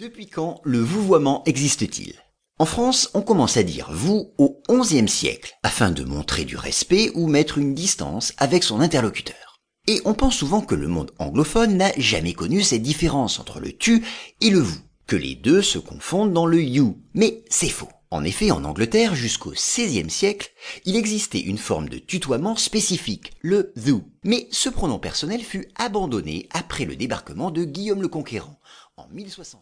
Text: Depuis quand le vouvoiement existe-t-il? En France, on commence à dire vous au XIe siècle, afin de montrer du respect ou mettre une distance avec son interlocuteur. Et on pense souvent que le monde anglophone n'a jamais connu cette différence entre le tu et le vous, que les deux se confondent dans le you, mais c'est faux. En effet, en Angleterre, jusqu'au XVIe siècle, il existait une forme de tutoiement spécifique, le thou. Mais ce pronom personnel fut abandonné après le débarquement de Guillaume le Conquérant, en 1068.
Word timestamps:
Depuis 0.00 0.28
quand 0.28 0.62
le 0.64 0.78
vouvoiement 0.78 1.42
existe-t-il? 1.44 2.14
En 2.58 2.64
France, 2.64 3.10
on 3.12 3.20
commence 3.20 3.58
à 3.58 3.62
dire 3.62 3.90
vous 3.92 4.32
au 4.38 4.62
XIe 4.70 5.06
siècle, 5.06 5.52
afin 5.62 5.90
de 5.90 6.04
montrer 6.04 6.46
du 6.46 6.56
respect 6.56 7.10
ou 7.14 7.26
mettre 7.26 7.58
une 7.58 7.74
distance 7.74 8.32
avec 8.38 8.64
son 8.64 8.80
interlocuteur. 8.80 9.60
Et 9.88 10.00
on 10.06 10.14
pense 10.14 10.36
souvent 10.36 10.62
que 10.62 10.74
le 10.74 10.88
monde 10.88 11.10
anglophone 11.18 11.76
n'a 11.76 11.92
jamais 11.98 12.32
connu 12.32 12.62
cette 12.62 12.80
différence 12.80 13.38
entre 13.40 13.60
le 13.60 13.76
tu 13.76 14.02
et 14.40 14.48
le 14.48 14.60
vous, 14.60 14.80
que 15.06 15.16
les 15.16 15.34
deux 15.34 15.60
se 15.60 15.78
confondent 15.78 16.32
dans 16.32 16.46
le 16.46 16.62
you, 16.62 16.96
mais 17.12 17.44
c'est 17.50 17.68
faux. 17.68 17.90
En 18.10 18.24
effet, 18.24 18.50
en 18.52 18.64
Angleterre, 18.64 19.14
jusqu'au 19.14 19.50
XVIe 19.50 20.08
siècle, 20.08 20.50
il 20.86 20.96
existait 20.96 21.40
une 21.40 21.58
forme 21.58 21.90
de 21.90 21.98
tutoiement 21.98 22.56
spécifique, 22.56 23.32
le 23.42 23.70
thou. 23.76 24.02
Mais 24.24 24.48
ce 24.50 24.70
pronom 24.70 24.98
personnel 24.98 25.42
fut 25.42 25.68
abandonné 25.76 26.48
après 26.52 26.86
le 26.86 26.96
débarquement 26.96 27.50
de 27.50 27.64
Guillaume 27.64 28.00
le 28.00 28.08
Conquérant, 28.08 28.58
en 28.96 29.06
1068. 29.08 29.60